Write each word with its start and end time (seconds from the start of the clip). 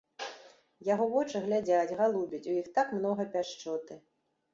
Яго 0.93 1.05
вочы 1.15 1.41
глядзяць, 1.43 1.95
галубяць, 1.99 2.47
у 2.53 2.55
іх 2.63 2.71
так 2.79 2.95
многа 3.01 3.27
пяшчоты. 3.37 3.99